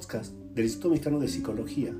del 0.00 0.64
Instituto 0.64 0.88
Mexicano 0.88 1.20
de 1.20 1.28
Psicología, 1.28 1.94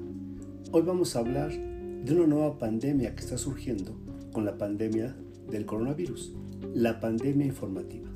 hoy 0.72 0.80
vamos 0.80 1.14
a 1.14 1.18
hablar 1.18 1.50
de 1.52 2.14
una 2.14 2.26
nueva 2.26 2.58
pandemia 2.58 3.14
que 3.14 3.21
está 3.21 3.37
surgiendo 3.37 3.94
con 4.32 4.46
la 4.46 4.56
pandemia 4.56 5.14
del 5.50 5.66
coronavirus, 5.66 6.32
la 6.74 6.99
pandemia 6.99 7.44
informativa. 7.44 8.08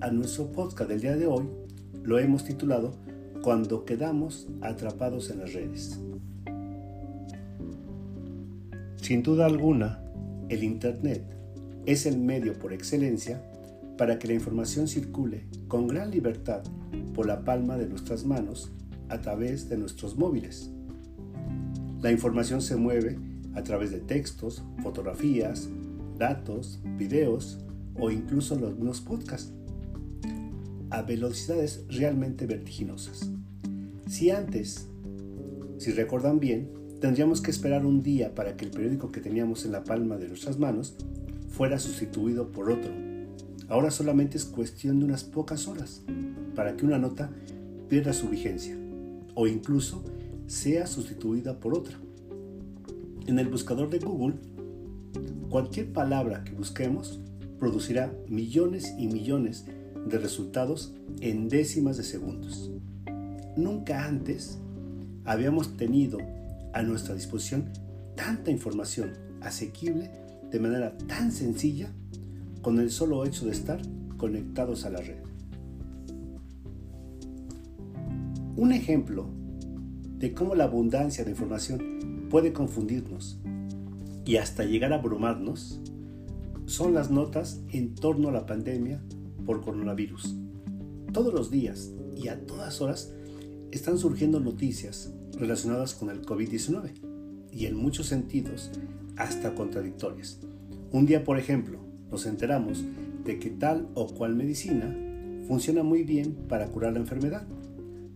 A 0.00 0.12
nuestro 0.12 0.52
podcast 0.52 0.88
del 0.88 1.00
día 1.00 1.16
de 1.16 1.26
hoy 1.26 1.48
lo 2.04 2.20
hemos 2.20 2.44
titulado 2.44 2.94
Cuando 3.42 3.84
quedamos 3.84 4.46
atrapados 4.60 5.28
en 5.30 5.40
las 5.40 5.52
redes. 5.52 6.00
Sin 8.98 9.24
duda 9.24 9.46
alguna, 9.46 10.00
el 10.48 10.62
Internet 10.62 11.24
es 11.86 12.06
el 12.06 12.18
medio 12.18 12.56
por 12.56 12.72
excelencia 12.72 13.42
para 13.96 14.18
que 14.18 14.28
la 14.28 14.34
información 14.34 14.88
circule 14.88 15.46
con 15.68 15.86
gran 15.86 16.10
libertad 16.10 16.62
por 17.14 17.26
la 17.26 17.44
palma 17.44 17.76
de 17.76 17.86
nuestras 17.86 18.24
manos 18.24 18.72
a 19.08 19.20
través 19.20 19.68
de 19.68 19.76
nuestros 19.76 20.16
móviles. 20.16 20.70
La 22.00 22.10
información 22.10 22.62
se 22.62 22.76
mueve 22.76 23.18
a 23.54 23.62
través 23.62 23.90
de 23.90 24.00
textos, 24.00 24.64
fotografías, 24.82 25.68
datos, 26.18 26.80
videos 26.96 27.58
o 27.98 28.10
incluso 28.10 28.56
mismos 28.56 29.00
podcasts 29.00 29.52
a 30.90 31.02
velocidades 31.02 31.84
realmente 31.88 32.46
vertiginosas. 32.46 33.30
Si 34.08 34.30
antes, 34.30 34.88
si 35.78 35.92
recuerdan 35.92 36.38
bien, 36.38 36.70
tendríamos 37.00 37.40
que 37.40 37.50
esperar 37.50 37.86
un 37.86 38.02
día 38.02 38.34
para 38.34 38.56
que 38.56 38.66
el 38.66 38.70
periódico 38.70 39.10
que 39.10 39.20
teníamos 39.20 39.64
en 39.64 39.72
la 39.72 39.84
palma 39.84 40.16
de 40.18 40.28
nuestras 40.28 40.58
manos 40.58 40.96
fuera 41.48 41.78
sustituido 41.78 42.52
por 42.52 42.70
otro. 42.70 43.11
Ahora 43.68 43.90
solamente 43.90 44.36
es 44.36 44.44
cuestión 44.44 44.98
de 44.98 45.06
unas 45.06 45.24
pocas 45.24 45.68
horas 45.68 46.02
para 46.54 46.76
que 46.76 46.84
una 46.84 46.98
nota 46.98 47.30
pierda 47.88 48.12
su 48.12 48.28
vigencia 48.28 48.76
o 49.34 49.46
incluso 49.46 50.02
sea 50.46 50.86
sustituida 50.86 51.58
por 51.58 51.74
otra. 51.74 51.98
En 53.26 53.38
el 53.38 53.48
buscador 53.48 53.88
de 53.88 53.98
Google, 53.98 54.36
cualquier 55.48 55.92
palabra 55.92 56.44
que 56.44 56.52
busquemos 56.52 57.20
producirá 57.58 58.12
millones 58.28 58.94
y 58.98 59.06
millones 59.06 59.66
de 60.06 60.18
resultados 60.18 60.94
en 61.20 61.48
décimas 61.48 61.96
de 61.96 62.02
segundos. 62.02 62.70
Nunca 63.56 64.06
antes 64.06 64.58
habíamos 65.24 65.76
tenido 65.76 66.18
a 66.72 66.82
nuestra 66.82 67.14
disposición 67.14 67.70
tanta 68.16 68.50
información 68.50 69.12
asequible 69.40 70.10
de 70.50 70.58
manera 70.58 70.96
tan 71.06 71.32
sencilla 71.32 71.92
con 72.62 72.78
el 72.78 72.90
solo 72.90 73.24
hecho 73.24 73.44
de 73.44 73.52
estar 73.52 73.80
conectados 74.16 74.84
a 74.84 74.90
la 74.90 75.00
red. 75.00 75.18
Un 78.56 78.72
ejemplo 78.72 79.26
de 80.18 80.32
cómo 80.32 80.54
la 80.54 80.64
abundancia 80.64 81.24
de 81.24 81.32
información 81.32 82.28
puede 82.30 82.52
confundirnos 82.52 83.40
y 84.24 84.36
hasta 84.36 84.64
llegar 84.64 84.92
a 84.92 84.96
abrumarnos 84.96 85.80
son 86.66 86.94
las 86.94 87.10
notas 87.10 87.60
en 87.70 87.94
torno 87.94 88.28
a 88.28 88.32
la 88.32 88.46
pandemia 88.46 89.02
por 89.44 89.62
coronavirus. 89.62 90.36
Todos 91.12 91.34
los 91.34 91.50
días 91.50 91.90
y 92.16 92.28
a 92.28 92.46
todas 92.46 92.80
horas 92.80 93.12
están 93.72 93.98
surgiendo 93.98 94.38
noticias 94.38 95.12
relacionadas 95.38 95.94
con 95.94 96.10
el 96.10 96.22
COVID-19 96.22 96.92
y 97.50 97.66
en 97.66 97.76
muchos 97.76 98.06
sentidos 98.06 98.70
hasta 99.16 99.54
contradictorias. 99.54 100.40
Un 100.92 101.06
día, 101.06 101.24
por 101.24 101.38
ejemplo, 101.38 101.78
nos 102.12 102.26
enteramos 102.26 102.84
de 103.24 103.38
que 103.38 103.50
tal 103.50 103.88
o 103.94 104.06
cual 104.06 104.36
medicina 104.36 104.94
funciona 105.48 105.82
muy 105.82 106.04
bien 106.04 106.34
para 106.48 106.68
curar 106.68 106.92
la 106.92 107.00
enfermedad, 107.00 107.46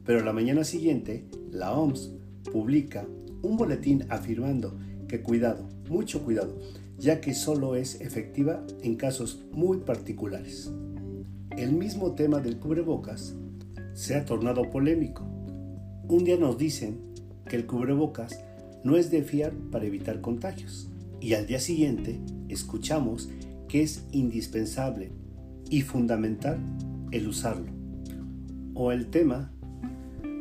pero 0.05 0.23
la 0.25 0.33
mañana 0.33 0.63
siguiente 0.63 1.25
la 1.51 1.73
OMS 1.73 2.13
publica 2.53 3.07
un 3.43 3.57
boletín 3.57 4.05
afirmando 4.11 4.79
que 5.09 5.23
cuidado, 5.23 5.69
mucho 5.89 6.23
cuidado, 6.25 6.59
ya 6.99 7.21
que 7.21 7.35
solo 7.35 7.75
es 7.75 8.01
efectiva 8.01 8.65
en 8.83 8.97
casos 8.97 9.45
muy 9.53 9.79
particulares. 9.79 10.71
El 11.57 11.73
mismo 11.73 12.13
tema 12.13 12.41
del 12.41 12.59
cubrebocas 12.59 13.35
se 13.95 14.15
ha 14.15 14.25
tornado 14.25 14.71
polémico. 14.71 15.25
Un 16.09 16.25
día 16.25 16.37
nos 16.37 16.59
dicen 16.59 16.99
que 17.49 17.57
el 17.57 17.67
cubrebocas 17.67 18.45
no 18.85 18.97
es 18.97 19.11
de 19.11 19.23
fiar 19.23 19.53
para 19.71 19.87
evitar 19.87 20.21
contagios 20.21 20.91
y 21.21 21.35
al 21.35 21.47
día 21.47 21.61
siguiente 21.61 22.21
escuchamos 22.49 23.31
que 23.69 23.83
es 23.83 24.05
indispensable 24.13 25.11
y 25.71 25.83
fundamental 25.83 26.59
el 27.11 27.29
usarlo. 27.29 27.73
O 28.75 28.93
el 28.93 29.07
tema 29.07 29.53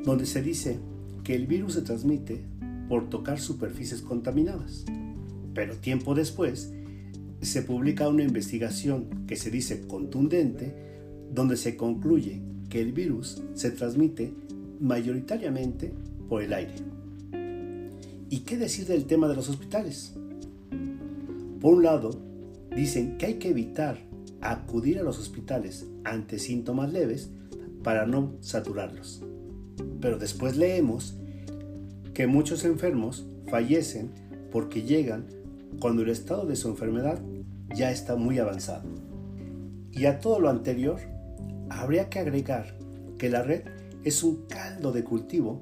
donde 0.03 0.25
se 0.25 0.41
dice 0.41 0.79
que 1.23 1.35
el 1.35 1.47
virus 1.47 1.73
se 1.73 1.81
transmite 1.81 2.43
por 2.87 3.09
tocar 3.09 3.39
superficies 3.39 4.01
contaminadas. 4.01 4.85
Pero 5.53 5.75
tiempo 5.77 6.13
después 6.13 6.71
se 7.41 7.61
publica 7.61 8.07
una 8.07 8.23
investigación 8.23 9.25
que 9.27 9.35
se 9.35 9.51
dice 9.51 9.87
contundente 9.87 10.75
donde 11.33 11.57
se 11.57 11.75
concluye 11.75 12.41
que 12.69 12.81
el 12.81 12.93
virus 12.93 13.41
se 13.53 13.71
transmite 13.71 14.33
mayoritariamente 14.79 15.93
por 16.27 16.41
el 16.41 16.53
aire. 16.53 16.75
¿Y 18.29 18.39
qué 18.39 18.57
decir 18.57 18.85
del 18.85 19.05
tema 19.05 19.27
de 19.27 19.35
los 19.35 19.49
hospitales? 19.49 20.13
Por 21.61 21.75
un 21.75 21.83
lado, 21.83 22.11
dicen 22.75 23.17
que 23.17 23.27
hay 23.27 23.33
que 23.35 23.49
evitar 23.49 23.97
acudir 24.41 24.99
a 24.99 25.03
los 25.03 25.17
hospitales 25.17 25.87
ante 26.03 26.37
síntomas 26.37 26.91
leves 26.91 27.31
para 27.83 28.05
no 28.05 28.35
saturarlos. 28.41 29.23
Pero 30.01 30.19
después 30.19 30.57
leemos 30.57 31.17
que 32.13 32.27
muchos 32.27 32.65
enfermos 32.65 33.25
fallecen 33.47 34.11
porque 34.51 34.83
llegan 34.83 35.27
cuando 35.79 36.03
el 36.03 36.09
estado 36.09 36.45
de 36.45 36.55
su 36.55 36.69
enfermedad 36.69 37.19
ya 37.73 37.91
está 37.91 38.15
muy 38.15 38.39
avanzado. 38.39 38.89
Y 39.91 40.05
a 40.05 40.19
todo 40.19 40.39
lo 40.39 40.49
anterior, 40.49 40.99
habría 41.69 42.09
que 42.09 42.19
agregar 42.19 42.77
que 43.17 43.29
la 43.29 43.43
red 43.43 43.63
es 44.03 44.23
un 44.23 44.45
caldo 44.47 44.91
de 44.91 45.03
cultivo 45.03 45.61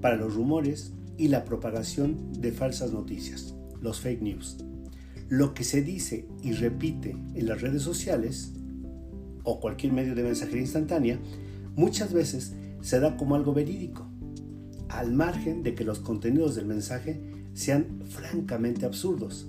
para 0.00 0.16
los 0.16 0.34
rumores 0.34 0.92
y 1.18 1.28
la 1.28 1.44
propagación 1.44 2.32
de 2.40 2.52
falsas 2.52 2.92
noticias, 2.92 3.54
los 3.80 4.00
fake 4.00 4.22
news. 4.22 4.56
Lo 5.28 5.54
que 5.54 5.64
se 5.64 5.82
dice 5.82 6.26
y 6.42 6.52
repite 6.52 7.16
en 7.34 7.46
las 7.46 7.60
redes 7.60 7.82
sociales 7.82 8.52
o 9.44 9.60
cualquier 9.60 9.92
medio 9.92 10.14
de 10.14 10.22
mensajería 10.22 10.62
instantánea 10.62 11.18
muchas 11.74 12.12
veces 12.12 12.54
se 12.80 13.00
da 13.00 13.16
como 13.16 13.34
algo 13.34 13.54
verídico, 13.54 14.06
al 14.88 15.12
margen 15.12 15.62
de 15.62 15.74
que 15.74 15.84
los 15.84 16.00
contenidos 16.00 16.54
del 16.54 16.66
mensaje 16.66 17.20
sean 17.54 18.02
francamente 18.06 18.86
absurdos. 18.86 19.48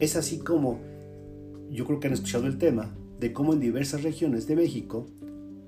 Es 0.00 0.16
así 0.16 0.38
como, 0.38 0.80
yo 1.70 1.86
creo 1.86 2.00
que 2.00 2.08
han 2.08 2.14
escuchado 2.14 2.46
el 2.46 2.58
tema, 2.58 2.94
de 3.18 3.32
cómo 3.32 3.52
en 3.52 3.60
diversas 3.60 4.02
regiones 4.02 4.46
de 4.46 4.56
México, 4.56 5.06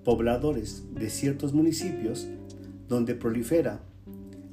pobladores 0.04 0.84
de 0.94 1.10
ciertos 1.10 1.52
municipios 1.52 2.26
donde 2.88 3.14
prolifera 3.14 3.82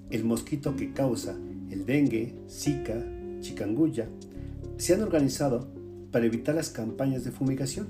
el 0.09 0.24
mosquito 0.25 0.75
que 0.75 0.91
causa 0.94 1.38
el 1.69 1.86
dengue, 1.86 2.36
zika, 2.50 3.03
chikungunya, 3.40 4.09
se 4.80 4.94
han 4.94 5.02
organizado 5.02 5.68
para 6.10 6.26
evitar 6.26 6.56
las 6.56 6.70
campañas 6.70 7.26
de 7.26 7.32
fumigación, 7.32 7.88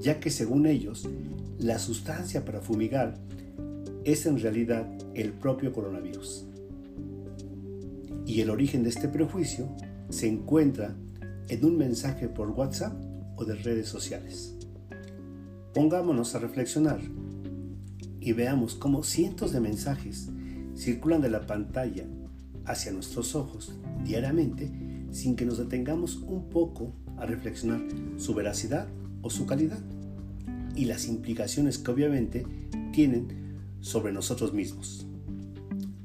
ya 0.00 0.18
que 0.18 0.30
según 0.30 0.66
ellos, 0.66 1.08
la 1.58 1.78
sustancia 1.78 2.44
para 2.44 2.60
fumigar 2.60 3.16
es 4.04 4.26
en 4.26 4.40
realidad 4.40 4.88
el 5.14 5.32
propio 5.32 5.72
coronavirus. 5.72 6.46
Y 8.26 8.40
el 8.40 8.50
origen 8.50 8.82
de 8.82 8.88
este 8.88 9.08
prejuicio 9.08 9.68
se 10.08 10.26
encuentra 10.26 10.96
en 11.48 11.64
un 11.64 11.78
mensaje 11.78 12.28
por 12.28 12.50
WhatsApp 12.50 13.00
o 13.36 13.44
de 13.44 13.54
redes 13.54 13.88
sociales. 13.88 14.56
Pongámonos 15.72 16.34
a 16.34 16.40
reflexionar 16.40 17.00
y 18.20 18.32
veamos 18.32 18.74
cómo 18.74 19.04
cientos 19.04 19.52
de 19.52 19.60
mensajes 19.60 20.28
circulan 20.74 21.22
de 21.22 21.30
la 21.30 21.46
pantalla 21.46 22.04
hacia 22.64 22.90
nuestros 22.90 23.36
ojos 23.36 23.76
diariamente 24.04 24.89
sin 25.12 25.36
que 25.36 25.44
nos 25.44 25.58
detengamos 25.58 26.16
un 26.16 26.48
poco 26.48 26.92
a 27.16 27.26
reflexionar 27.26 27.80
su 28.16 28.34
veracidad 28.34 28.88
o 29.22 29.30
su 29.30 29.46
calidad 29.46 29.80
y 30.74 30.84
las 30.84 31.06
implicaciones 31.06 31.78
que 31.78 31.90
obviamente 31.90 32.46
tienen 32.92 33.28
sobre 33.80 34.12
nosotros 34.12 34.52
mismos. 34.52 35.06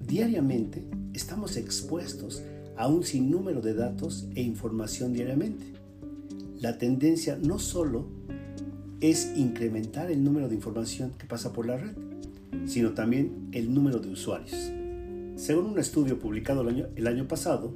Diariamente 0.05 0.83
estamos 1.13 1.57
expuestos 1.57 2.43
a 2.77 2.87
un 2.87 3.03
sinnúmero 3.03 3.61
de 3.61 3.73
datos 3.73 4.27
e 4.35 4.41
información 4.41 5.13
diariamente. 5.13 5.65
La 6.59 6.77
tendencia 6.77 7.37
no 7.41 7.59
solo 7.59 8.07
es 9.01 9.33
incrementar 9.35 10.11
el 10.11 10.23
número 10.23 10.49
de 10.49 10.55
información 10.55 11.11
que 11.17 11.25
pasa 11.25 11.53
por 11.53 11.65
la 11.65 11.77
red, 11.77 11.95
sino 12.65 12.93
también 12.93 13.49
el 13.51 13.73
número 13.73 13.99
de 13.99 14.09
usuarios. 14.09 14.71
Según 15.35 15.65
un 15.65 15.79
estudio 15.79 16.17
publicado 16.17 16.61
el 16.61 16.69
año, 16.69 16.87
el 16.95 17.07
año 17.07 17.27
pasado, 17.27 17.73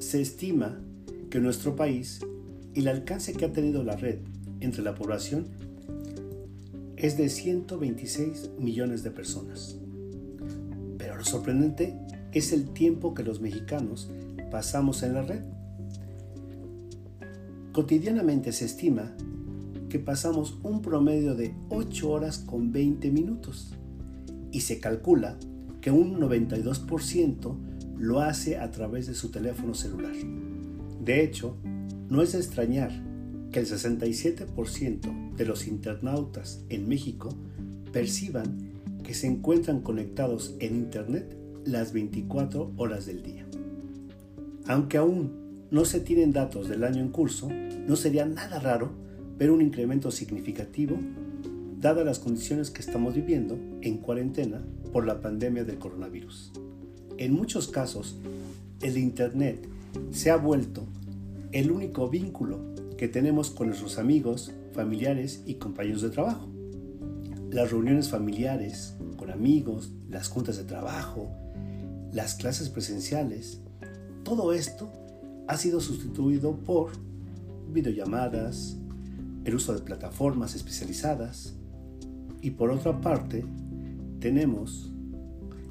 se 0.00 0.22
estima 0.22 0.80
que 1.28 1.40
nuestro 1.40 1.76
país 1.76 2.20
el 2.74 2.88
alcance 2.88 3.34
que 3.34 3.44
ha 3.44 3.52
tenido 3.52 3.84
la 3.84 3.96
red 3.96 4.18
entre 4.60 4.82
la 4.82 4.94
población 4.94 5.46
es 6.96 7.16
de 7.16 7.28
126 7.28 8.50
millones 8.58 9.02
de 9.02 9.10
personas. 9.10 9.76
lo 10.98 11.24
sorprendente 11.26 11.98
es 12.32 12.50
el 12.54 12.70
tiempo 12.70 13.12
que 13.12 13.22
los 13.22 13.42
mexicanos 13.42 14.10
pasamos 14.50 15.02
en 15.02 15.12
la 15.12 15.22
red. 15.22 15.42
Cotidianamente 17.72 18.52
se 18.52 18.64
estima 18.64 19.14
que 19.90 19.98
pasamos 19.98 20.58
un 20.62 20.80
promedio 20.80 21.34
de 21.34 21.54
8 21.68 22.10
horas 22.10 22.38
con 22.38 22.72
20 22.72 23.10
minutos 23.10 23.74
y 24.50 24.62
se 24.62 24.80
calcula 24.80 25.36
que 25.82 25.90
un 25.90 26.18
92% 26.18 27.69
lo 28.00 28.20
hace 28.20 28.56
a 28.56 28.70
través 28.70 29.06
de 29.06 29.14
su 29.14 29.30
teléfono 29.30 29.74
celular. 29.74 30.14
De 31.04 31.22
hecho, 31.22 31.56
no 32.08 32.22
es 32.22 32.32
de 32.32 32.38
extrañar 32.38 32.90
que 33.52 33.60
el 33.60 33.66
67% 33.66 35.36
de 35.36 35.44
los 35.44 35.66
internautas 35.66 36.64
en 36.70 36.88
México 36.88 37.28
perciban 37.92 38.70
que 39.04 39.12
se 39.12 39.26
encuentran 39.26 39.82
conectados 39.82 40.56
en 40.60 40.76
Internet 40.76 41.36
las 41.66 41.92
24 41.92 42.72
horas 42.78 43.04
del 43.04 43.22
día. 43.22 43.46
Aunque 44.66 44.96
aún 44.96 45.66
no 45.70 45.84
se 45.84 46.00
tienen 46.00 46.32
datos 46.32 46.68
del 46.68 46.84
año 46.84 47.02
en 47.02 47.10
curso, 47.10 47.50
no 47.86 47.96
sería 47.96 48.24
nada 48.24 48.60
raro 48.60 48.92
ver 49.38 49.50
un 49.50 49.60
incremento 49.60 50.10
significativo 50.10 50.98
dadas 51.78 52.04
las 52.04 52.18
condiciones 52.18 52.70
que 52.70 52.80
estamos 52.80 53.14
viviendo 53.14 53.58
en 53.82 53.98
cuarentena 53.98 54.62
por 54.92 55.06
la 55.06 55.20
pandemia 55.20 55.64
del 55.64 55.78
coronavirus. 55.78 56.52
En 57.20 57.34
muchos 57.34 57.68
casos, 57.68 58.16
el 58.80 58.96
Internet 58.96 59.68
se 60.10 60.30
ha 60.30 60.36
vuelto 60.38 60.86
el 61.52 61.70
único 61.70 62.08
vínculo 62.08 62.58
que 62.96 63.08
tenemos 63.08 63.50
con 63.50 63.66
nuestros 63.66 63.98
amigos, 63.98 64.52
familiares 64.72 65.42
y 65.44 65.56
compañeros 65.56 66.00
de 66.00 66.08
trabajo. 66.08 66.48
Las 67.50 67.72
reuniones 67.72 68.08
familiares, 68.08 68.94
con 69.18 69.30
amigos, 69.30 69.92
las 70.08 70.28
juntas 70.28 70.56
de 70.56 70.64
trabajo, 70.64 71.28
las 72.10 72.36
clases 72.36 72.70
presenciales, 72.70 73.60
todo 74.24 74.54
esto 74.54 74.90
ha 75.46 75.58
sido 75.58 75.80
sustituido 75.80 76.56
por 76.56 76.92
videollamadas, 77.70 78.78
el 79.44 79.56
uso 79.56 79.74
de 79.74 79.82
plataformas 79.82 80.54
especializadas 80.54 81.54
y 82.40 82.52
por 82.52 82.70
otra 82.70 82.98
parte 83.02 83.44
tenemos 84.20 84.89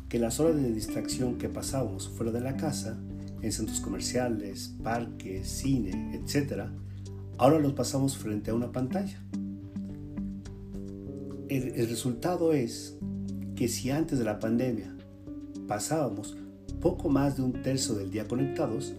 que 0.10 0.20
las 0.20 0.40
horas 0.40 0.62
de 0.62 0.74
distracción 0.74 1.38
que 1.38 1.50
pasamos 1.50 2.10
fuera 2.10 2.32
de 2.32 2.42
la 2.42 2.58
casa, 2.58 2.98
en 3.42 3.52
centros 3.52 3.80
comerciales, 3.80 4.76
parques, 4.84 5.48
cine, 5.48 6.16
etc., 6.16 6.64
ahora 7.38 7.60
los 7.60 7.74
pasamos 7.74 8.18
frente 8.18 8.50
a 8.52 8.56
una 8.56 8.72
pantalla. 8.72 9.24
El, 11.48 11.70
el 11.76 11.88
resultado 11.88 12.54
es 12.54 12.98
que 13.56 13.68
si 13.68 13.92
antes 13.92 14.18
de 14.18 14.26
la 14.26 14.40
pandemia 14.40 14.96
pasábamos 15.68 16.36
poco 16.82 17.10
más 17.10 17.38
de 17.38 17.44
un 17.44 17.62
tercio 17.62 17.94
del 17.94 18.10
día 18.10 18.28
conectados, 18.28 18.94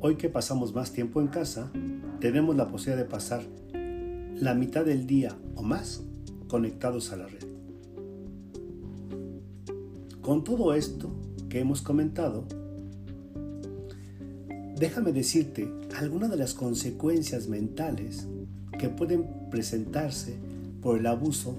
hoy 0.00 0.16
que 0.16 0.28
pasamos 0.28 0.72
más 0.74 0.92
tiempo 0.92 1.20
en 1.20 1.26
casa, 1.28 1.70
tenemos 2.20 2.54
la 2.54 2.68
posibilidad 2.68 3.02
de 3.02 3.10
pasar 3.10 3.42
la 4.40 4.54
mitad 4.54 4.84
del 4.84 5.06
día 5.06 5.36
o 5.56 5.62
más 5.62 6.02
conectados 6.48 7.12
a 7.12 7.16
la 7.16 7.26
red. 7.26 7.55
Con 10.26 10.42
todo 10.42 10.74
esto 10.74 11.08
que 11.48 11.60
hemos 11.60 11.82
comentado, 11.82 12.48
déjame 14.76 15.12
decirte 15.12 15.72
algunas 15.96 16.32
de 16.32 16.36
las 16.36 16.52
consecuencias 16.52 17.46
mentales 17.46 18.26
que 18.76 18.88
pueden 18.88 19.24
presentarse 19.52 20.36
por 20.82 20.98
el 20.98 21.06
abuso 21.06 21.54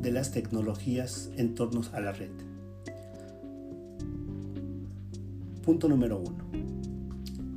de 0.00 0.10
las 0.10 0.32
tecnologías 0.32 1.28
en 1.36 1.54
torno 1.54 1.82
a 1.92 2.00
la 2.00 2.12
red. 2.12 2.30
Punto 5.62 5.86
número 5.86 6.18
uno. 6.18 6.42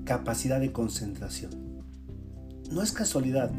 Capacidad 0.03 0.59
de 0.59 0.73
concentración. 0.73 1.51
No 2.69 2.81
es 2.81 2.91
casualidad 2.91 3.53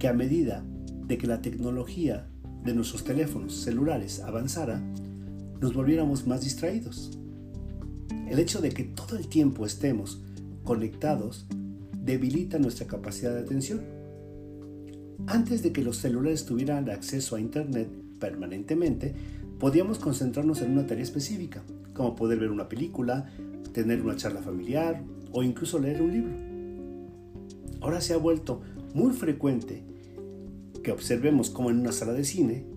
que 0.00 0.08
a 0.08 0.12
medida 0.12 0.64
de 1.06 1.16
que 1.16 1.28
la 1.28 1.42
tecnología 1.42 2.26
de 2.64 2.74
nuestros 2.74 3.04
teléfonos 3.04 3.54
celulares 3.54 4.18
avanzara, 4.18 4.82
nos 5.60 5.74
volviéramos 5.74 6.26
más 6.26 6.42
distraídos. 6.42 7.18
El 8.28 8.38
hecho 8.38 8.60
de 8.60 8.70
que 8.70 8.84
todo 8.84 9.16
el 9.16 9.28
tiempo 9.28 9.66
estemos 9.66 10.22
conectados 10.64 11.46
debilita 11.92 12.58
nuestra 12.58 12.86
capacidad 12.86 13.32
de 13.34 13.40
atención. 13.40 13.82
Antes 15.26 15.62
de 15.62 15.72
que 15.72 15.82
los 15.82 15.96
celulares 15.98 16.44
tuvieran 16.44 16.90
acceso 16.90 17.36
a 17.36 17.40
Internet 17.40 17.88
permanentemente, 18.20 19.14
podíamos 19.58 19.98
concentrarnos 19.98 20.62
en 20.62 20.72
una 20.72 20.86
tarea 20.86 21.04
específica, 21.04 21.62
como 21.94 22.14
poder 22.14 22.38
ver 22.38 22.50
una 22.50 22.68
película, 22.68 23.30
tener 23.72 24.02
una 24.02 24.16
charla 24.16 24.42
familiar 24.42 25.02
o 25.32 25.42
incluso 25.42 25.78
leer 25.78 26.02
un 26.02 26.12
libro. 26.12 26.32
Ahora 27.80 28.00
se 28.00 28.14
ha 28.14 28.18
vuelto 28.18 28.60
muy 28.94 29.12
frecuente 29.12 29.82
que 30.82 30.92
observemos 30.92 31.50
como 31.50 31.70
en 31.70 31.80
una 31.80 31.92
sala 31.92 32.12
de 32.12 32.24
cine 32.24 32.75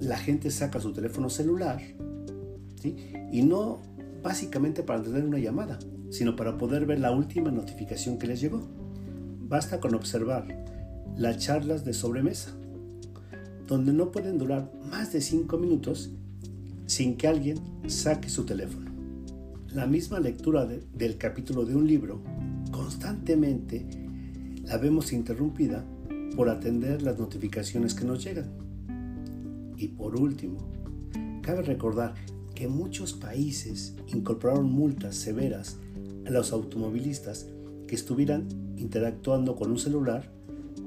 la 0.00 0.16
gente 0.16 0.50
saca 0.50 0.80
su 0.80 0.92
teléfono 0.92 1.28
celular 1.28 1.80
y 3.32 3.42
no 3.42 3.80
básicamente 4.22 4.82
para 4.82 5.02
tener 5.02 5.24
una 5.24 5.38
llamada, 5.38 5.78
sino 6.10 6.36
para 6.36 6.56
poder 6.56 6.86
ver 6.86 7.00
la 7.00 7.12
última 7.12 7.50
notificación 7.50 8.18
que 8.18 8.26
les 8.26 8.40
llegó. 8.40 8.62
Basta 9.48 9.80
con 9.80 9.94
observar 9.94 10.64
las 11.16 11.38
charlas 11.38 11.84
de 11.84 11.92
sobremesa, 11.92 12.52
donde 13.66 13.92
no 13.92 14.10
pueden 14.10 14.38
durar 14.38 14.72
más 14.90 15.12
de 15.12 15.20
5 15.20 15.58
minutos 15.58 16.10
sin 16.86 17.16
que 17.16 17.28
alguien 17.28 17.58
saque 17.86 18.28
su 18.28 18.44
teléfono. 18.44 18.90
La 19.72 19.86
misma 19.86 20.18
lectura 20.18 20.66
del 20.66 21.16
capítulo 21.18 21.64
de 21.64 21.76
un 21.76 21.86
libro 21.86 22.22
constantemente 22.72 23.86
la 24.64 24.78
vemos 24.78 25.12
interrumpida 25.12 25.84
por 26.34 26.48
atender 26.48 27.02
las 27.02 27.18
notificaciones 27.18 27.94
que 27.94 28.04
nos 28.04 28.24
llegan. 28.24 28.59
Y 29.80 29.88
por 29.88 30.14
último, 30.20 30.58
cabe 31.40 31.62
recordar 31.62 32.14
que 32.54 32.68
muchos 32.68 33.14
países 33.14 33.94
incorporaron 34.08 34.70
multas 34.70 35.16
severas 35.16 35.78
a 36.26 36.30
los 36.30 36.52
automovilistas 36.52 37.46
que 37.88 37.94
estuvieran 37.94 38.46
interactuando 38.76 39.56
con 39.56 39.70
un 39.70 39.78
celular, 39.78 40.30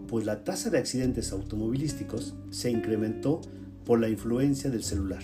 pues 0.08 0.28
la 0.28 0.44
tasa 0.44 0.70
de 0.70 0.78
accidentes 0.78 1.32
automovilísticos 1.32 2.36
se 2.52 2.70
incrementó 2.70 3.42
por 3.84 4.00
la 4.00 4.10
influencia 4.10 4.70
del 4.70 4.84
celular. 4.84 5.24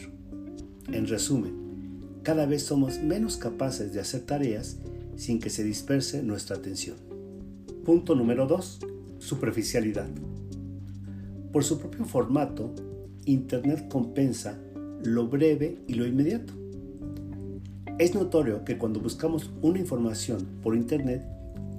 En 0.92 1.06
resumen, 1.06 1.54
cada 2.24 2.48
vez 2.48 2.64
somos 2.64 2.98
menos 2.98 3.38
capaces 3.38 3.94
de 3.94 4.00
hacer 4.00 4.22
tareas 4.22 4.78
sin 5.16 5.40
que 5.40 5.52
se 5.52 5.64
disperse 5.64 6.24
nuestra 6.24 6.56
atención. 6.56 6.98
Punto 7.86 8.16
número 8.16 8.48
2 8.48 8.80
Superficialidad. 9.20 10.10
Por 11.52 11.64
su 11.64 11.78
propio 11.78 12.06
formato, 12.06 12.74
Internet 13.30 13.88
compensa 13.90 14.58
lo 15.04 15.28
breve 15.28 15.78
y 15.88 15.94
lo 15.94 16.08
inmediato. 16.08 16.54
Es 18.00 18.16
notorio 18.16 18.66
que 18.66 18.80
cuando 18.80 19.00
buscamos 19.00 19.52
una 19.62 19.78
información 19.78 20.48
por 20.64 20.76
Internet, 20.76 21.24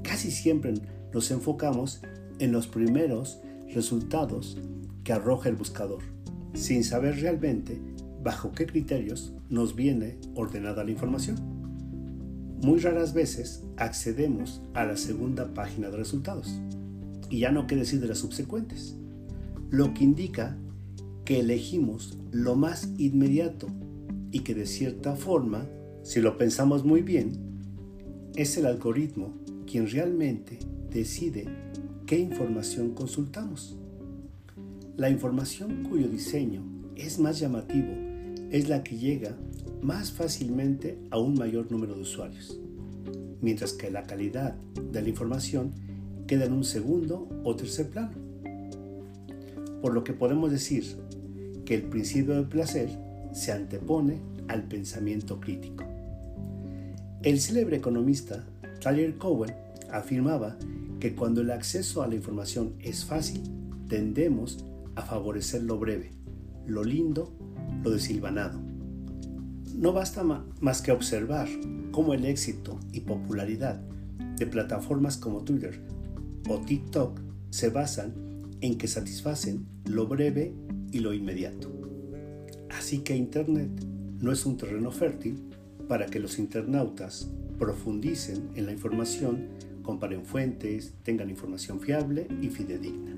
casi 0.04 0.30
siempre 0.30 0.74
nos 1.12 1.28
enfocamos 1.32 2.02
en 2.38 2.52
los 2.52 2.68
primeros 2.68 3.40
resultados 3.74 4.58
que 5.02 5.12
arroja 5.12 5.48
el 5.48 5.56
buscador, 5.56 6.04
sin 6.54 6.84
saber 6.84 7.20
realmente 7.20 7.80
bajo 8.22 8.52
qué 8.52 8.66
criterios 8.66 9.34
nos 9.48 9.74
viene 9.74 10.18
ordenada 10.36 10.84
la 10.84 10.92
información. 10.92 11.36
Muy 12.62 12.78
raras 12.78 13.12
veces 13.12 13.64
accedemos 13.76 14.62
a 14.74 14.84
la 14.84 14.96
segunda 14.96 15.52
página 15.52 15.90
de 15.90 15.96
resultados 15.96 16.60
y 17.28 17.40
ya 17.40 17.50
no 17.50 17.66
qué 17.66 17.74
decir 17.74 17.98
de 18.00 18.06
las 18.06 18.18
subsecuentes, 18.18 18.94
lo 19.70 19.94
que 19.94 20.04
indica 20.04 20.56
que 21.30 21.38
elegimos 21.38 22.18
lo 22.32 22.56
más 22.56 22.92
inmediato 22.98 23.68
y 24.32 24.40
que 24.40 24.52
de 24.52 24.66
cierta 24.66 25.14
forma, 25.14 25.64
si 26.02 26.20
lo 26.20 26.36
pensamos 26.36 26.84
muy 26.84 27.02
bien, 27.02 27.30
es 28.34 28.56
el 28.56 28.66
algoritmo 28.66 29.32
quien 29.64 29.88
realmente 29.88 30.58
decide 30.92 31.46
qué 32.04 32.18
información 32.18 32.94
consultamos. 32.94 33.76
La 34.96 35.08
información 35.08 35.84
cuyo 35.88 36.08
diseño 36.08 36.64
es 36.96 37.20
más 37.20 37.38
llamativo 37.38 37.92
es 38.50 38.68
la 38.68 38.82
que 38.82 38.98
llega 38.98 39.36
más 39.82 40.10
fácilmente 40.10 40.98
a 41.12 41.20
un 41.20 41.34
mayor 41.34 41.70
número 41.70 41.94
de 41.94 42.00
usuarios, 42.00 42.58
mientras 43.40 43.72
que 43.72 43.88
la 43.92 44.02
calidad 44.02 44.56
de 44.90 45.00
la 45.00 45.08
información 45.08 45.70
queda 46.26 46.46
en 46.46 46.54
un 46.54 46.64
segundo 46.64 47.28
o 47.44 47.54
tercer 47.54 47.88
plano. 47.88 48.16
Por 49.80 49.94
lo 49.94 50.02
que 50.02 50.12
podemos 50.12 50.50
decir 50.50 50.84
que 51.70 51.76
el 51.76 51.82
principio 51.84 52.34
del 52.34 52.48
placer 52.48 52.90
se 53.30 53.52
antepone 53.52 54.18
al 54.48 54.64
pensamiento 54.64 55.38
crítico. 55.38 55.84
El 57.22 57.40
célebre 57.40 57.76
economista 57.76 58.44
Tyler 58.80 59.16
Cowen 59.18 59.54
afirmaba 59.92 60.56
que 60.98 61.14
cuando 61.14 61.42
el 61.42 61.52
acceso 61.52 62.02
a 62.02 62.08
la 62.08 62.16
información 62.16 62.74
es 62.80 63.04
fácil, 63.04 63.42
tendemos 63.88 64.64
a 64.96 65.02
favorecer 65.02 65.62
lo 65.62 65.78
breve, 65.78 66.10
lo 66.66 66.82
lindo, 66.82 67.32
lo 67.84 67.92
desilvanado. 67.92 68.60
No 69.76 69.92
basta 69.92 70.24
más 70.24 70.82
que 70.82 70.90
observar 70.90 71.46
cómo 71.92 72.14
el 72.14 72.24
éxito 72.24 72.80
y 72.90 73.02
popularidad 73.02 73.80
de 74.38 74.46
plataformas 74.48 75.16
como 75.16 75.44
Twitter 75.44 75.80
o 76.48 76.58
TikTok 76.58 77.20
se 77.50 77.68
basan 77.68 78.12
en 78.60 78.76
que 78.76 78.88
satisfacen 78.88 79.68
lo 79.84 80.08
breve 80.08 80.52
y 80.92 81.00
lo 81.00 81.12
inmediato. 81.12 81.70
Así 82.70 82.98
que 82.98 83.16
Internet 83.16 83.70
no 84.20 84.32
es 84.32 84.46
un 84.46 84.56
terreno 84.56 84.90
fértil 84.90 85.38
para 85.88 86.06
que 86.06 86.20
los 86.20 86.38
internautas 86.38 87.30
profundicen 87.58 88.50
en 88.54 88.66
la 88.66 88.72
información, 88.72 89.48
comparen 89.82 90.24
fuentes, 90.24 90.94
tengan 91.02 91.30
información 91.30 91.80
fiable 91.80 92.26
y 92.40 92.48
fidedigna. 92.48 93.16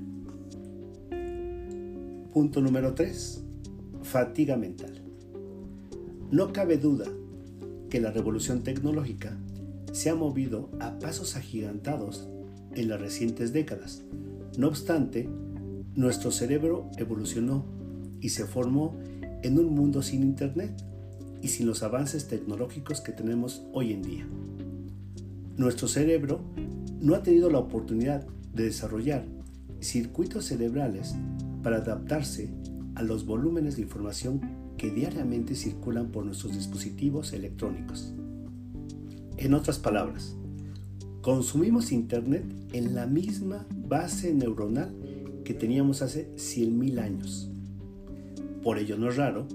Punto 2.33 2.61
número 2.61 2.95
3. 2.95 3.43
Fatiga 4.03 4.57
mental. 4.57 5.03
No 6.31 6.53
cabe 6.53 6.79
duda 6.79 7.05
que 7.91 8.01
la 8.01 8.11
revolución 8.11 8.63
tecnológica 8.63 9.37
se 9.93 10.09
ha 10.09 10.15
movido 10.15 10.71
a 10.81 10.99
pasos 10.99 11.37
agigantados 11.37 12.27
en 12.75 12.89
las 12.89 13.01
recientes 13.01 13.53
décadas. 13.53 14.03
No 14.57 14.69
obstante, 14.69 15.29
nuestro 15.95 16.31
cerebro 16.31 16.91
evolucionó 16.97 17.65
y 18.21 18.31
se 18.31 18.47
formó 18.47 18.97
en 19.43 19.59
un 19.59 19.75
mundo 19.75 20.03
sin 20.03 20.23
Internet 20.23 20.73
y 21.43 21.49
sin 21.49 21.67
los 21.67 21.83
avances 21.83 22.29
tecnológicos 22.29 23.01
que 23.01 23.13
tenemos 23.13 23.63
hoy 23.73 23.93
en 23.93 24.03
día. 24.03 24.27
Nuestro 25.57 25.89
cerebro 25.89 26.41
no 27.01 27.15
ha 27.15 27.23
tenido 27.23 27.51
la 27.51 27.59
oportunidad 27.59 28.27
de 28.55 28.65
desarrollar 28.65 29.27
circuitos 29.81 30.47
cerebrales 30.47 31.15
para 31.63 31.79
adaptarse 31.79 32.51
a 32.95 33.03
los 33.03 33.27
volúmenes 33.27 33.77
de 33.77 33.83
información 33.83 34.41
que 34.77 34.91
diariamente 34.91 35.55
circulan 35.55 36.11
por 36.11 36.25
nuestros 36.25 36.55
dispositivos 36.55 37.33
electrónicos. 37.33 38.15
En 39.37 39.55
otras 39.55 39.79
palabras, 39.79 40.37
consumimos 41.21 41.93
Internet 41.93 42.45
en 42.73 42.95
la 42.95 43.07
misma 43.07 43.67
base 43.89 44.33
neuronal 44.33 44.95
que 45.45 45.55
teníamos 45.55 46.03
hace 46.03 46.29
100.000 46.37 46.99
años. 46.99 47.51
Por 48.63 48.79
ello 48.79 48.97
no 48.97 49.09
es 49.09 49.17
raro 49.17 49.47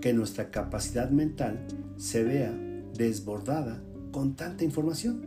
que 0.00 0.12
nuestra 0.12 0.50
capacidad 0.50 1.10
mental 1.10 1.66
se 1.96 2.24
vea 2.24 2.52
desbordada 2.96 3.82
con 4.12 4.36
tanta 4.36 4.64
información. 4.64 5.22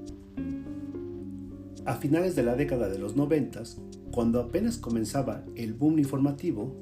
A 1.86 1.96
finales 1.96 2.36
de 2.36 2.44
la 2.44 2.56
década 2.56 2.90
de 2.90 3.00
los 3.00 3.16
90, 3.16 3.64
cuando 4.12 4.40
apenas 4.40 4.78
comenzaba 4.78 5.44
el 5.56 5.74
boom 5.74 6.00
informativo, 6.00 6.76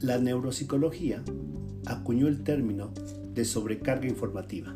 la 0.00 0.18
neuropsicología 0.18 1.22
acuñó 1.86 2.28
el 2.28 2.42
término 2.42 2.92
de 3.34 3.44
sobrecarga 3.44 4.08
informativa 4.08 4.74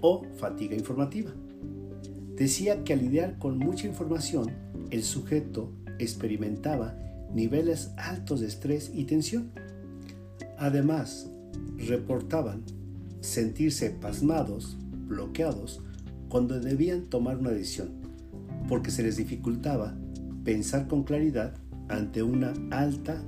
o 0.00 0.24
fatiga 0.36 0.74
informativa. 0.74 1.30
Decía 2.36 2.84
que 2.84 2.92
al 2.92 3.00
lidiar 3.00 3.38
con 3.38 3.58
mucha 3.58 3.86
información, 3.86 4.50
el 4.90 5.02
sujeto 5.02 5.70
experimentaba 6.02 6.96
niveles 7.34 7.92
altos 7.96 8.40
de 8.40 8.48
estrés 8.48 8.90
y 8.94 9.04
tensión. 9.04 9.50
Además, 10.58 11.28
reportaban 11.78 12.62
sentirse 13.20 13.90
pasmados, 13.90 14.76
bloqueados, 15.06 15.80
cuando 16.28 16.58
debían 16.60 17.02
tomar 17.06 17.36
una 17.36 17.50
decisión, 17.50 17.90
porque 18.68 18.90
se 18.90 19.02
les 19.02 19.16
dificultaba 19.16 19.94
pensar 20.44 20.88
con 20.88 21.04
claridad 21.04 21.54
ante 21.88 22.22
una 22.22 22.54
alta 22.70 23.22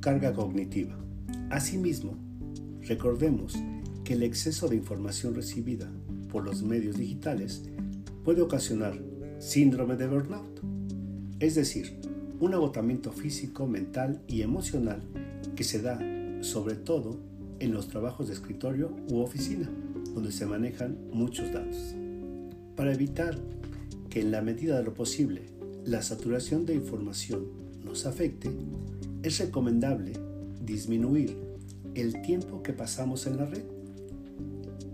carga 0.00 0.32
cognitiva. 0.32 0.96
Asimismo, 1.50 2.14
recordemos 2.82 3.54
que 4.04 4.14
el 4.14 4.22
exceso 4.22 4.68
de 4.68 4.76
información 4.76 5.34
recibida 5.34 5.90
por 6.30 6.44
los 6.44 6.62
medios 6.62 6.96
digitales 6.96 7.64
puede 8.24 8.42
ocasionar 8.42 8.98
síndrome 9.38 9.96
de 9.96 10.06
burnout, 10.06 10.60
es 11.40 11.54
decir, 11.54 11.98
un 12.40 12.54
agotamiento 12.54 13.12
físico, 13.12 13.66
mental 13.66 14.20
y 14.28 14.42
emocional 14.42 15.02
que 15.56 15.64
se 15.64 15.82
da 15.82 15.98
sobre 16.40 16.76
todo 16.76 17.18
en 17.58 17.72
los 17.72 17.88
trabajos 17.88 18.28
de 18.28 18.34
escritorio 18.34 18.94
u 19.10 19.20
oficina, 19.20 19.68
donde 20.14 20.30
se 20.30 20.46
manejan 20.46 20.96
muchos 21.12 21.52
datos. 21.52 21.94
Para 22.76 22.92
evitar 22.92 23.36
que 24.08 24.20
en 24.20 24.30
la 24.30 24.42
medida 24.42 24.78
de 24.78 24.84
lo 24.84 24.94
posible 24.94 25.42
la 25.84 26.02
saturación 26.02 26.64
de 26.64 26.74
información 26.74 27.46
nos 27.84 28.06
afecte, 28.06 28.50
es 29.22 29.38
recomendable 29.40 30.12
disminuir 30.64 31.36
el 31.94 32.22
tiempo 32.22 32.62
que 32.62 32.72
pasamos 32.72 33.26
en 33.26 33.36
la 33.38 33.46
red. 33.46 33.64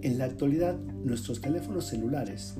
En 0.00 0.18
la 0.18 0.24
actualidad, 0.24 0.78
nuestros 1.04 1.40
teléfonos 1.40 1.86
celulares 1.86 2.54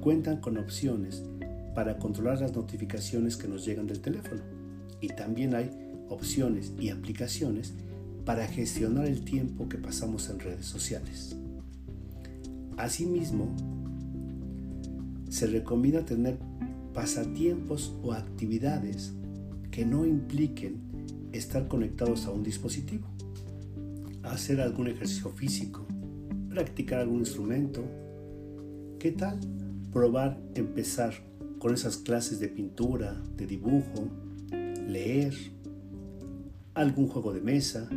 cuentan 0.00 0.40
con 0.40 0.56
opciones 0.56 1.24
para 1.74 1.98
controlar 1.98 2.40
las 2.40 2.54
notificaciones 2.54 3.36
que 3.36 3.48
nos 3.48 3.64
llegan 3.64 3.86
del 3.86 4.00
teléfono. 4.00 4.42
Y 5.00 5.08
también 5.08 5.54
hay 5.54 5.70
opciones 6.08 6.72
y 6.78 6.90
aplicaciones 6.90 7.74
para 8.24 8.46
gestionar 8.46 9.06
el 9.06 9.24
tiempo 9.24 9.68
que 9.68 9.78
pasamos 9.78 10.28
en 10.28 10.40
redes 10.40 10.66
sociales. 10.66 11.36
Asimismo, 12.76 13.54
se 15.28 15.46
recomienda 15.46 16.04
tener 16.04 16.38
pasatiempos 16.92 17.94
o 18.02 18.12
actividades 18.12 19.12
que 19.70 19.86
no 19.86 20.04
impliquen 20.04 20.80
estar 21.32 21.68
conectados 21.68 22.26
a 22.26 22.30
un 22.30 22.42
dispositivo. 22.42 23.06
Hacer 24.22 24.60
algún 24.60 24.88
ejercicio 24.88 25.30
físico, 25.30 25.86
practicar 26.48 27.00
algún 27.00 27.20
instrumento. 27.20 27.82
¿Qué 28.98 29.12
tal 29.12 29.38
probar 29.92 30.40
empezar 30.54 31.29
con 31.60 31.74
esas 31.74 31.98
clases 31.98 32.40
de 32.40 32.48
pintura, 32.48 33.22
de 33.36 33.46
dibujo, 33.46 34.08
leer, 34.88 35.34
algún 36.74 37.06
juego 37.06 37.32
de 37.32 37.42
mesa. 37.42 37.88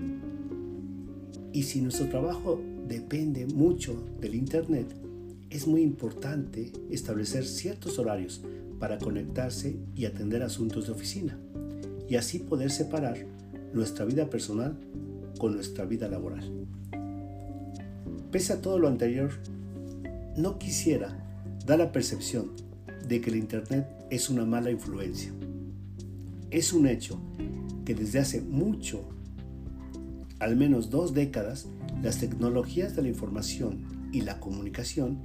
Y 1.53 1.63
si 1.63 1.81
nuestro 1.81 2.09
trabajo 2.09 2.61
depende 2.87 3.47
mucho 3.47 3.95
del 4.19 4.35
Internet, 4.35 4.93
es 5.49 5.65
muy 5.65 5.81
importante 5.81 6.73
establecer 6.91 7.45
ciertos 7.45 7.97
horarios 7.97 8.43
para 8.79 8.97
conectarse 8.97 9.77
y 9.95 10.05
atender 10.05 10.43
asuntos 10.43 10.87
de 10.87 10.91
oficina, 10.91 11.39
y 12.09 12.15
así 12.15 12.39
poder 12.39 12.69
separar 12.69 13.17
nuestra 13.73 14.03
vida 14.03 14.29
personal 14.29 14.77
con 15.39 15.55
nuestra 15.55 15.85
vida 15.85 16.09
laboral. 16.09 16.67
Pese 18.29 18.53
a 18.53 18.61
todo 18.61 18.77
lo 18.77 18.89
anterior, 18.89 19.31
no 20.35 20.59
quisiera 20.59 21.17
dar 21.65 21.79
la 21.79 21.93
percepción 21.93 22.51
de 23.07 23.21
que 23.21 23.29
el 23.29 23.35
Internet 23.37 23.87
es 24.09 24.29
una 24.29 24.45
mala 24.45 24.71
influencia. 24.71 25.31
Es 26.51 26.73
un 26.73 26.87
hecho 26.87 27.19
que 27.85 27.95
desde 27.95 28.19
hace 28.19 28.41
mucho, 28.41 29.09
al 30.39 30.55
menos 30.55 30.89
dos 30.89 31.13
décadas, 31.13 31.67
las 32.01 32.19
tecnologías 32.19 32.95
de 32.95 33.01
la 33.01 33.09
información 33.09 34.09
y 34.11 34.21
la 34.21 34.39
comunicación 34.39 35.21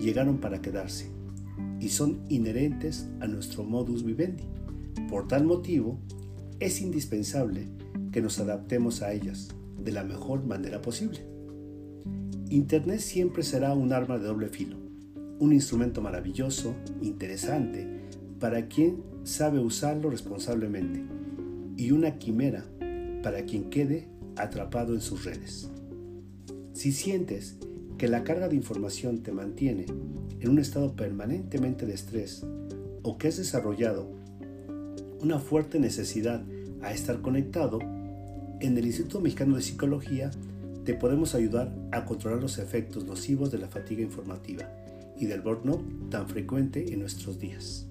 llegaron 0.00 0.38
para 0.38 0.62
quedarse 0.62 1.10
y 1.78 1.88
son 1.88 2.20
inherentes 2.28 3.08
a 3.20 3.26
nuestro 3.26 3.64
modus 3.64 4.04
vivendi. 4.04 4.44
Por 5.08 5.28
tal 5.28 5.44
motivo, 5.44 5.98
es 6.58 6.80
indispensable 6.80 7.68
que 8.12 8.20
nos 8.22 8.38
adaptemos 8.38 9.02
a 9.02 9.12
ellas 9.12 9.48
de 9.78 9.92
la 9.92 10.04
mejor 10.04 10.44
manera 10.44 10.82
posible. 10.82 11.20
Internet 12.48 13.00
siempre 13.00 13.42
será 13.42 13.74
un 13.74 13.92
arma 13.92 14.18
de 14.18 14.26
doble 14.26 14.48
filo 14.48 14.79
un 15.40 15.54
instrumento 15.54 16.02
maravilloso, 16.02 16.74
interesante, 17.00 17.88
para 18.38 18.68
quien 18.68 19.02
sabe 19.24 19.58
usarlo 19.58 20.10
responsablemente, 20.10 21.02
y 21.76 21.92
una 21.92 22.18
quimera 22.18 22.64
para 23.22 23.44
quien 23.44 23.70
quede 23.70 24.06
atrapado 24.36 24.94
en 24.94 25.00
sus 25.00 25.24
redes. 25.24 25.70
Si 26.74 26.92
sientes 26.92 27.56
que 27.96 28.06
la 28.06 28.22
carga 28.22 28.48
de 28.48 28.56
información 28.56 29.22
te 29.22 29.32
mantiene 29.32 29.86
en 30.40 30.48
un 30.48 30.58
estado 30.58 30.94
permanentemente 30.94 31.86
de 31.86 31.94
estrés 31.94 32.46
o 33.02 33.18
que 33.18 33.28
has 33.28 33.38
desarrollado 33.38 34.08
una 35.22 35.38
fuerte 35.38 35.78
necesidad 35.80 36.42
a 36.82 36.92
estar 36.92 37.20
conectado, 37.20 37.78
en 38.60 38.76
el 38.76 38.86
Instituto 38.86 39.20
Mexicano 39.20 39.56
de 39.56 39.62
Psicología 39.62 40.30
te 40.84 40.94
podemos 40.94 41.34
ayudar 41.34 41.74
a 41.92 42.04
controlar 42.04 42.40
los 42.40 42.58
efectos 42.58 43.04
nocivos 43.04 43.50
de 43.50 43.58
la 43.58 43.68
fatiga 43.68 44.02
informativa 44.02 44.79
y 45.20 45.26
del 45.26 45.42
burnout 45.42 46.10
tan 46.10 46.26
frecuente 46.26 46.92
en 46.92 47.00
nuestros 47.00 47.38
días. 47.38 47.86